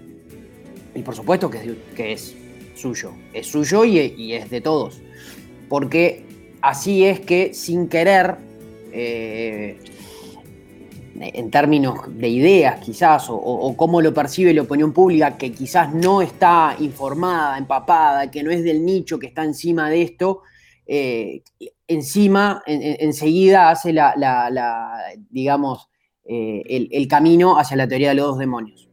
[0.96, 2.34] Y por supuesto que es,
[2.74, 5.00] suyo, es suyo y, es de todos.
[5.68, 6.24] Porque
[6.62, 8.36] así es que sin querer,
[8.92, 9.78] eh,
[11.18, 16.22] en términos de ideas quizás, o, cómo lo percibe la opinión pública, que quizás no
[16.22, 20.42] está informada, empapada, que no es del nicho que está encima de esto,
[20.86, 21.42] eh,
[21.86, 24.14] encima, enseguida hace la,
[25.30, 25.90] digamos,
[26.24, 28.85] eh, el, camino hacia la teoría de los dos demonios.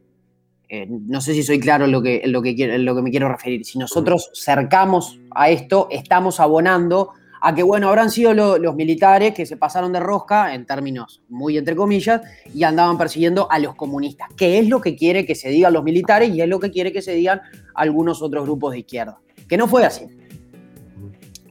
[0.68, 3.28] Eh, no sé si soy claro en lo que, lo, que, lo que me quiero
[3.28, 3.64] referir.
[3.64, 9.44] Si nosotros cercamos a esto, estamos abonando a que, bueno, habrán sido los militares que
[9.44, 12.22] se pasaron de rosca, en términos muy entre comillas,
[12.54, 15.84] y andaban persiguiendo a los comunistas, que es lo que quiere que se digan los
[15.84, 17.42] militares y es lo que quiere que se digan
[17.74, 19.18] algunos otros grupos de izquierda.
[19.46, 20.06] Que no fue así.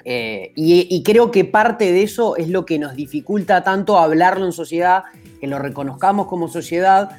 [0.06, 4.52] Eh, y, creo que parte de eso es lo que nos dificulta tanto hablarlo en
[4.52, 5.04] sociedad,
[5.40, 7.12] que lo reconozcamos como sociedad.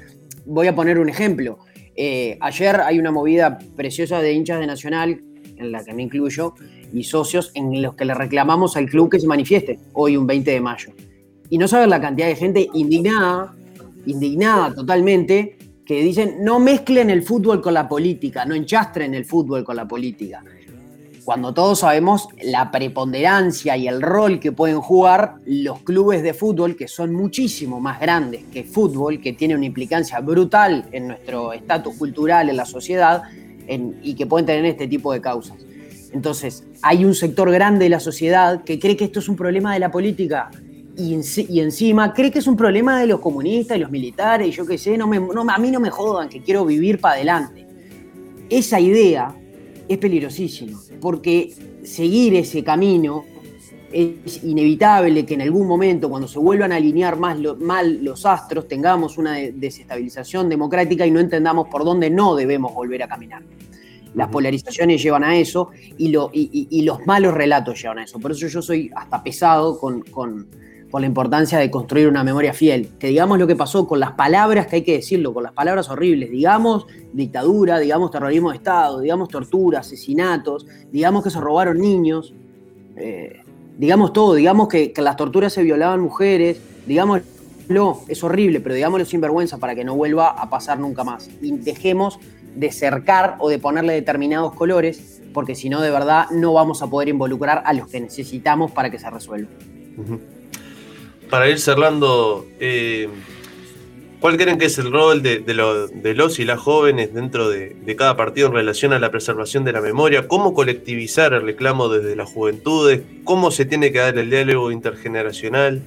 [0.44, 1.60] Voy a poner un ejemplo.
[1.96, 5.22] Eh, ayer hay una movida preciosa de hinchas de Nacional,
[5.56, 6.54] en la que me incluyo,
[6.92, 10.50] y socios en los que le reclamamos al club que se manifieste hoy un 20
[10.50, 10.92] de mayo.
[11.50, 13.54] Y no saben la cantidad de gente indignada,
[14.06, 19.64] indignada totalmente, que dicen no mezclen el fútbol con la política, no enchastren el fútbol
[19.64, 20.42] con la política.
[21.24, 26.76] Cuando todos sabemos la preponderancia y el rol que pueden jugar los clubes de fútbol,
[26.76, 31.96] que son muchísimo más grandes que fútbol, que tiene una implicancia brutal en nuestro estatus
[31.96, 33.22] cultural, en la sociedad,
[33.66, 35.56] y que pueden tener este tipo de causas.
[36.12, 39.72] Entonces, hay un sector grande de la sociedad que cree que esto es un problema
[39.72, 40.50] de la política
[40.96, 41.14] y,
[41.60, 44.78] encima cree que es un problema de los comunistas y los militares y yo qué
[44.78, 47.66] sé, no me, a mí no me jodan, que quiero vivir para adelante.
[48.48, 49.34] Esa idea
[49.88, 51.52] es peligrosísima, porque
[51.84, 53.24] seguir ese camino
[53.94, 58.66] es inevitable que en algún momento, cuando se vuelvan a alinear más mal los astros,
[58.66, 63.42] tengamos una desestabilización democrática y no entendamos por dónde no debemos volver a caminar.
[64.14, 68.18] Las polarizaciones llevan a eso y, lo, y, los malos relatos llevan a eso.
[68.20, 70.46] Por eso yo soy hasta pesado con,
[71.00, 72.90] la importancia de construir una memoria fiel.
[72.98, 75.88] Que digamos lo que pasó con las palabras que hay que decirlo, con las palabras
[75.90, 76.30] horribles.
[76.30, 82.34] Digamos dictadura, digamos terrorismo de Estado, digamos tortura, asesinatos, digamos que se robaron niños,
[82.96, 83.42] eh,
[83.78, 87.22] digamos todo, digamos que, que las torturas se violaban mujeres, digamos
[87.68, 91.30] no, es horrible, pero digámoslo sin vergüenza para que no vuelva a pasar nunca más.
[91.40, 92.18] Y dejemos
[92.54, 96.86] de cercar o de ponerle determinados colores, porque si no, de verdad, no vamos a
[96.86, 99.50] poder involucrar a los que necesitamos para que se resuelva.
[101.34, 103.08] Para ir cerrando, eh,
[104.20, 105.42] ¿cuál creen que es el rol de,
[106.14, 109.80] los y las jóvenes dentro de, cada partido en relación a la preservación de la
[109.80, 110.28] memoria?
[110.28, 113.02] ¿Cómo colectivizar el reclamo desde las juventudes?
[113.24, 115.82] ¿Cómo se tiene que dar el diálogo intergeneracional?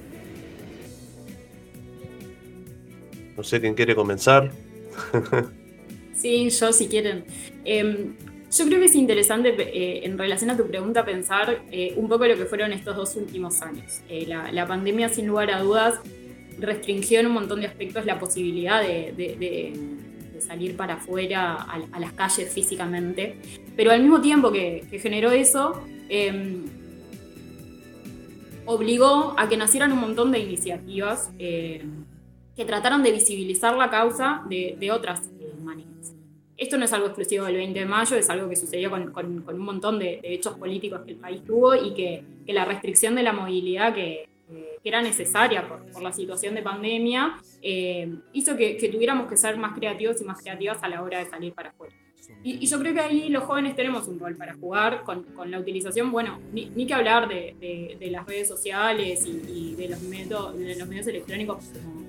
[3.34, 4.50] No sé quién quiere comenzar.
[6.14, 7.24] Sí, yo si quieren.
[7.64, 8.16] Em,
[8.50, 12.26] yo creo que es interesante eh, en relación a tu pregunta pensar eh, un poco
[12.26, 14.00] lo que fueron estos dos últimos años.
[14.08, 16.00] Eh, la, pandemia, sin lugar a dudas,
[16.58, 19.72] restringió en un montón de aspectos la posibilidad de,
[20.40, 23.36] salir para afuera a, las calles físicamente,
[23.76, 26.64] pero al mismo tiempo que, generó eso, em,
[28.64, 32.04] obligó a que nacieran un montón de iniciativas em,
[32.54, 36.12] que trataron de visibilizar la causa de, otras eh, maneras.
[36.58, 39.58] Esto no es algo exclusivo del 20 de mayo, es algo que sucedió con, un
[39.60, 43.94] montón de, hechos políticos que el país tuvo y que, la restricción de la movilidad
[43.94, 44.28] que,
[44.82, 50.20] era necesaria por, la situación de pandemia eh, hizo que, tuviéramos que ser más creativos
[50.20, 51.94] y más creativas a la hora de salir para afuera.
[52.42, 56.10] Y, yo creo que ahí los jóvenes tenemos un rol para jugar con, la utilización,
[56.10, 61.70] bueno, ni, que hablar de, las redes sociales y, de, los de los medios electrónicos
[61.84, 62.08] como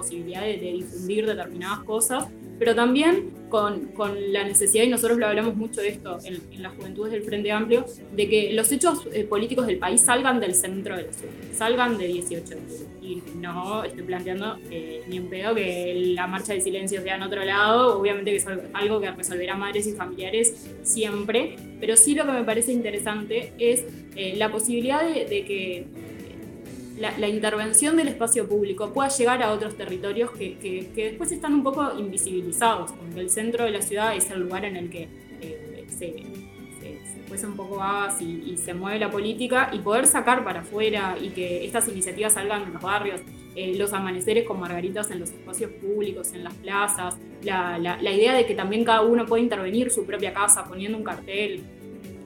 [0.00, 2.28] posibilidad de, difundir determinadas cosas,
[2.60, 6.74] pero también con, con, la necesidad, y nosotros lo hablamos mucho de esto en, las
[6.74, 10.94] juventudes del Frente Amplio, de que los hechos eh, políticos del país salgan del centro
[10.94, 12.54] de la ciudad, salgan de 18
[13.00, 17.22] Y no estoy planteando eh, ni un pedo que la marcha de silencio sea en
[17.22, 22.26] otro lado, obviamente que es algo que resolverá madres y familiares siempre, pero sí lo
[22.26, 25.86] que me parece interesante es eh, la posibilidad de, de que
[27.00, 31.98] la, intervención del espacio público pueda llegar a otros territorios que, después están un poco
[31.98, 35.08] invisibilizados, porque el centro de la ciudad es el lugar en el que
[35.40, 36.14] eh, se,
[37.38, 41.30] se, un poco más y, se mueve la política y poder sacar para afuera y
[41.30, 43.22] que estas iniciativas salgan de los barrios,
[43.56, 48.44] eh, los amaneceres con margaritas en los espacios públicos, en las plazas, la, idea de
[48.44, 51.62] que también cada uno puede intervenir su propia casa poniendo un cartel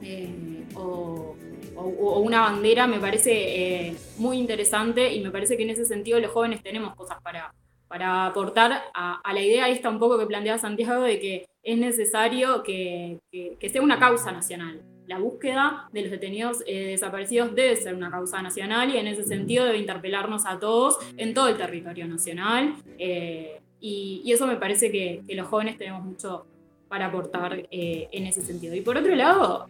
[0.02, 1.33] eh, o
[1.76, 6.20] o, una bandera me parece eh, muy interesante y me parece que en ese sentido
[6.20, 7.54] los jóvenes tenemos cosas para,
[7.88, 12.62] para aportar a, la idea esta un poco que plantea Santiago de que es necesario
[12.62, 13.20] que,
[13.60, 14.82] sea una causa nacional.
[15.06, 19.22] La búsqueda de los detenidos eh, desaparecidos debe ser una causa nacional y en ese
[19.22, 22.74] sentido debe interpelarnos a todos en todo el territorio nacional.
[22.98, 26.46] Eh, y, eso me parece que, los jóvenes tenemos mucho
[26.88, 28.74] para aportar en ese sentido.
[28.74, 29.66] Y por otro lado,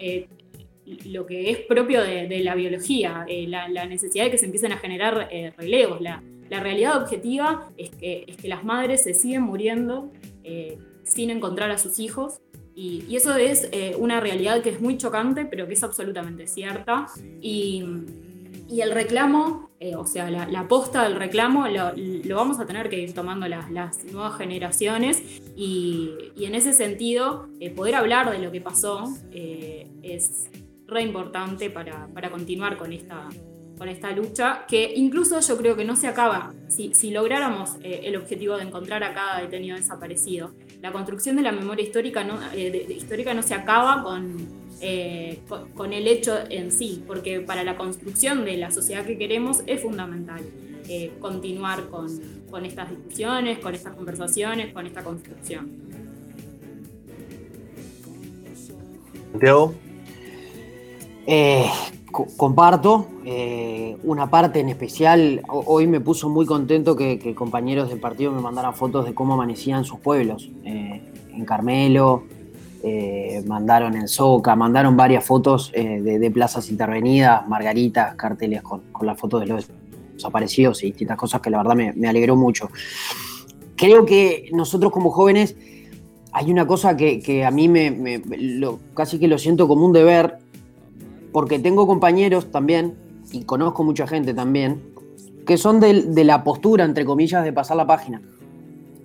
[0.87, 4.77] lo que es propio de, la biología, eh, la, necesidad de que se empiecen a
[4.77, 6.01] generar eh, relevos.
[6.01, 10.12] La, realidad objetiva es que, es que las madres se siguen muriendo
[10.44, 12.40] eh, sin encontrar a sus hijos.
[12.77, 13.68] Y, eso es
[13.99, 17.07] una realidad que es muy chocante, pero que es absolutamente cierta.
[17.40, 17.85] Y,
[18.70, 23.14] el reclamo, o sea, la, la, posta del reclamo, lo, vamos a tener que ir
[23.14, 23.68] tomando las,
[24.05, 25.20] nuevas generaciones.
[25.57, 30.49] Y, en ese sentido, poder hablar de lo que pasó es,
[30.87, 33.29] re importante para, continuar con esta,
[33.79, 38.03] con esta lucha, que incluso yo creo que no se acaba, si, si lográramos eh,
[38.05, 42.38] el objetivo de encontrar a cada detenido desaparecido, la construcción de la memoria histórica no,
[42.55, 44.05] eh, histórica no se acaba
[44.81, 49.16] eh, con, con, el hecho en sí, porque para la construcción de la sociedad que
[49.16, 50.42] queremos es fundamental
[51.18, 52.09] continuar con,
[52.51, 55.70] con estas discusiones, con estas conversaciones, con esta construcción.
[59.33, 59.75] Santiago.
[61.26, 61.70] Eh,
[62.37, 65.42] comparto eh, una parte en especial.
[65.48, 69.84] Hoy me puso muy contento que, compañeros del partido me mandaran fotos de cómo amanecían
[69.84, 70.50] sus pueblos.
[70.64, 71.00] Eh,
[71.32, 72.24] en Carmelo,
[73.46, 79.46] mandaron en Soca, mandaron varias fotos de, plazas intervenidas, margaritas, carteles con, las fotos de
[79.46, 79.68] los
[80.14, 82.68] desaparecidos y distintas cosas que la verdad me, alegró mucho.
[83.74, 85.56] Creo que nosotros como jóvenes
[86.30, 88.22] hay una cosa que, a mí me,
[88.92, 90.43] casi que lo siento como un deber
[91.35, 92.94] porque tengo compañeros también,
[93.33, 94.85] y conozco mucha gente también,
[95.44, 98.23] que son de, la postura, entre comillas, de pasar la página.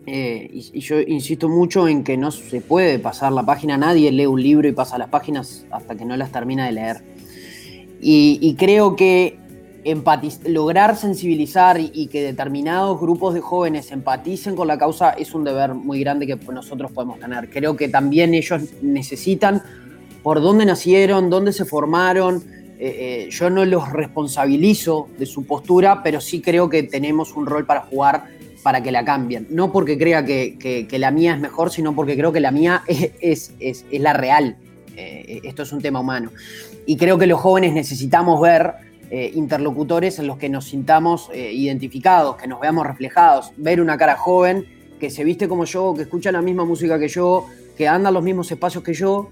[0.06, 4.28] Eh, y, yo insisto mucho en que no se puede pasar la página, nadie lee
[4.28, 6.98] un libro y pasa las páginas hasta que no las termina de leer.
[8.00, 9.40] Y, creo que
[10.46, 15.74] lograr sensibilizar y, que determinados grupos de jóvenes empaticen con la causa es un deber
[15.74, 17.50] muy grande que nosotros podemos tener.
[17.50, 19.64] Creo que también ellos necesitan
[20.24, 22.44] por dónde nacieron, dónde se formaron.
[22.80, 27.46] Eh, eh, yo no los responsabilizo de su postura, pero sí creo que tenemos un
[27.46, 28.26] rol para jugar
[28.64, 29.48] para que la cambien.
[29.50, 33.54] No porque crea que, la mía es mejor, sino porque creo que la mía es,
[33.60, 34.58] es, la real.
[34.96, 36.32] Eh, esto es un tema humano.
[36.86, 38.74] Y creo que los jóvenes necesitamos ver
[39.12, 44.68] interlocutores en los que nos sintamos identificados, que nos veamos reflejados, ver una cara joven
[45.00, 48.14] que se viste como yo, que escucha la misma música que yo, que anda en
[48.14, 49.32] los mismos espacios que yo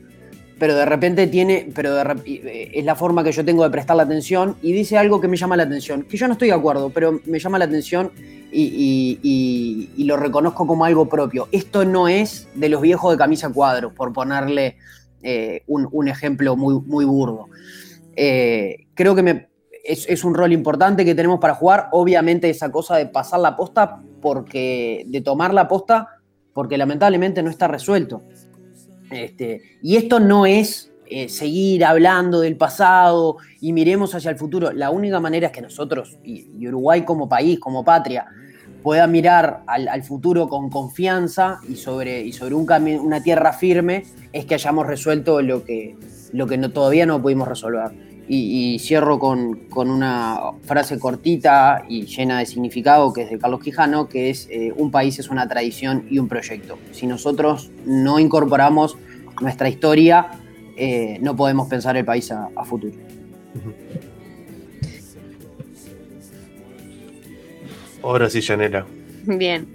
[0.59, 4.03] pero de repente tiene, pero eh, es la forma que yo tengo de prestar la
[4.03, 6.89] atención y dice algo que me llama la atención, que yo no estoy de acuerdo,
[6.89, 8.11] pero me llama la atención
[8.51, 11.49] y, lo reconozco como algo propio.
[11.51, 14.77] Esto no es de los viejos de camisa cuadros, por ponerle
[15.21, 17.47] eh, un, ejemplo muy, muy burdo.
[18.15, 19.47] Eh, creo que
[19.83, 23.57] es, es, un rol importante que tenemos para jugar, obviamente esa cosa de pasar la
[23.57, 26.07] posta, porque de tomar la posta
[26.57, 28.23] porque lamentablemente no está resuelto.
[29.11, 34.71] Este, y esto no es eh, seguir hablando del pasado y miremos hacia el futuro.
[34.71, 38.25] La única manera es que nosotros, y, Uruguay como país, como patria,
[38.83, 42.67] pueda mirar al, futuro con confianza y sobre, y sobre un
[42.99, 44.03] una tierra firme,
[44.33, 45.95] es que hayamos resuelto lo que,
[46.33, 48.06] lo que no, todavía no pudimos resolver.
[48.29, 54.09] Y, cierro con, una frase cortita y llena de significado que es de Carlos Quijano,
[54.09, 56.77] que es eh, un país es una tradición y un proyecto.
[56.91, 58.97] Si nosotros no incorporamos
[59.41, 60.31] nuestra historia,
[60.75, 62.93] eh, no podemos pensar el país a, futuro.
[68.03, 68.85] Ahora sí, Janela.
[69.25, 69.67] Bien.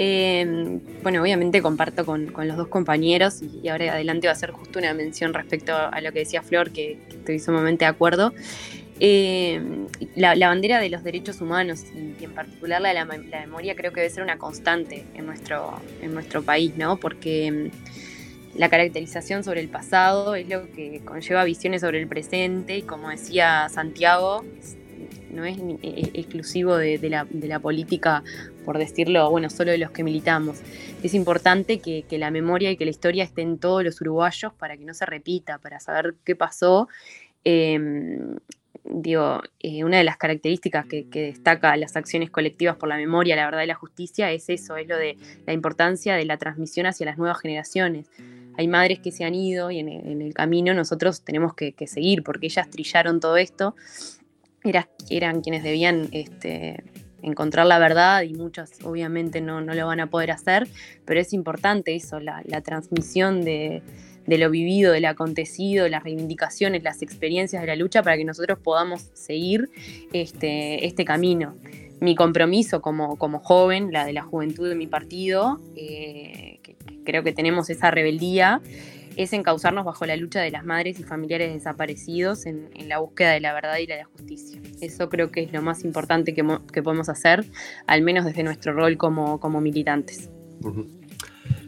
[0.00, 4.78] Em, bueno, obviamente comparto con, los dos compañeros y, ahora adelante va a ser justo
[4.78, 8.32] una mención respecto a lo que decía Flor, que, estoy sumamente de acuerdo.
[9.00, 13.92] Em, la, bandera de los derechos humanos y, en particular la de la, memoria creo
[13.92, 16.98] que debe ser una constante en nuestro, en nuestro país, ¿no?
[16.98, 17.70] Porque em,
[18.54, 23.08] la caracterización sobre el pasado es lo que conlleva visiones sobre el presente y como
[23.08, 24.44] decía Santiago,
[25.30, 28.22] no es e, e, exclusivo de, la, política,
[28.64, 30.60] por decirlo, bueno, solo de los que militamos.
[31.02, 34.84] Es importante que, la memoria y que la historia estén todos los uruguayos para que
[34.84, 36.88] no se repita, para saber qué pasó.
[37.44, 38.36] Em,
[38.84, 43.44] digo, eh, una de las características que, destaca las acciones colectivas por la memoria, la
[43.44, 45.16] verdad y la justicia es eso, es lo de
[45.46, 48.10] la importancia de la transmisión hacia las nuevas generaciones.
[48.56, 52.24] Hay madres que se han ido y en el, camino nosotros tenemos que, que, seguir
[52.24, 53.76] porque ellas trillaron todo esto
[55.10, 56.82] eran quienes debían este,
[57.22, 60.68] encontrar la verdad y muchas obviamente no, lo van a poder hacer,
[61.04, 63.82] pero es importante eso, la, transmisión de,
[64.26, 69.10] lo vivido, del acontecido, las reivindicaciones, las experiencias de la lucha para que nosotros podamos
[69.14, 69.70] seguir
[70.12, 71.56] este, este camino.
[72.00, 76.60] Mi compromiso como, como, joven, la de la juventud de mi partido, eh,
[77.04, 78.60] creo que tenemos esa rebeldía,
[79.18, 83.40] es encauzarnos bajo la lucha de las madres y familiares desaparecidos en, la búsqueda de
[83.40, 84.60] la verdad y la justicia.
[84.80, 86.44] Eso creo que es lo más importante que,
[86.82, 87.44] podemos hacer,
[87.86, 90.30] al menos desde nuestro rol como, como militantes.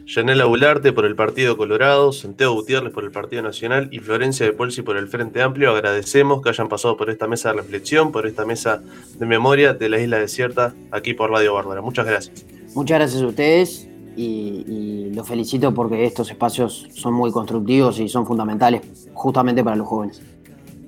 [0.05, 4.53] Yanela Bularte por el Partido Colorado, Santiago Gutiérrez por el Partido Nacional y Florencia de
[4.53, 5.71] Polsi por el Frente Amplio.
[5.71, 8.81] Agradecemos que hayan pasado por esta mesa de reflexión, por esta mesa
[9.19, 11.81] de memoria de la isla desierta, aquí por Radio Bárbara.
[11.81, 12.45] Muchas gracias.
[12.73, 18.25] Muchas gracias a ustedes y, los felicito porque estos espacios son muy constructivos y son
[18.25, 20.21] fundamentales justamente para los jóvenes.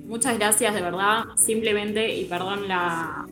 [0.06, 1.24] Muchas gracias, de verdad.
[1.36, 3.26] Simplemente, y perdón la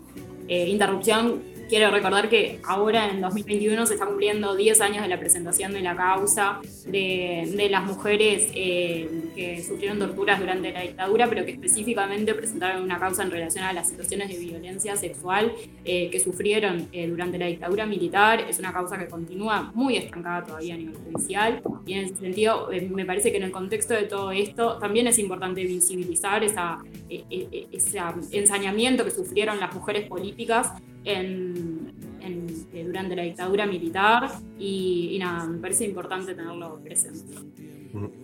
[0.49, 1.41] eh, interrupción,
[1.73, 5.81] quiero recordar que ahora en 2021 se está cumpliendo 10 años de la presentación de
[5.81, 12.35] la causa de, las mujeres eh, que sufrieron torturas durante la dictadura, pero que específicamente
[12.35, 15.55] presentaron una causa en relación a las situaciones de violencia sexual
[15.87, 18.45] eh, que sufrieron eh, durante la dictadura militar.
[18.51, 22.69] Es una causa que continúa muy estancada todavía a nivel judicial y en ese sentido
[22.91, 27.99] me parece que en el contexto de todo esto también es importante visibilizar esa, ese
[28.33, 30.71] ensañamiento que sufrieron las mujeres políticas
[31.05, 37.35] en, eh, durante la dictadura militar y, nada, me parece importante tenerlo presente.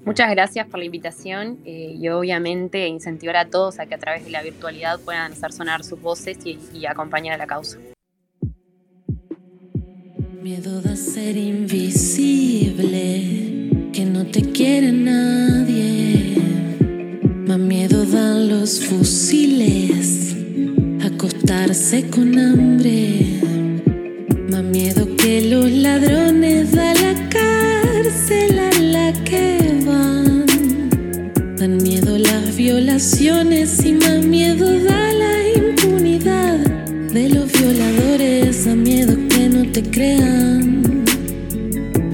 [0.04, 4.24] Muchas gracias por la invitación eh, y obviamente incentivar a todos a que a través
[4.24, 7.78] de la virtualidad puedan hacer sonar sus voces y, y acompañar a la causa.
[10.42, 12.80] Miedo de ser invisible,
[13.92, 16.36] que no te quiere nadie.
[17.46, 20.37] Más miedo dan los fusiles
[21.18, 23.40] acostarse con hambre.
[24.48, 30.46] Más miedo que los ladrones da la cárcel a la que van.
[31.56, 36.58] Dan miedo las violaciones y más miedo da la impunidad
[37.12, 38.64] de los violadores.
[38.64, 41.04] Da miedo que no te crean.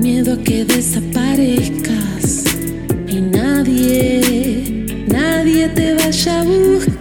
[0.00, 2.44] Miedo a que desaparezcas
[3.06, 6.93] y nadie, nadie te vaya a buscar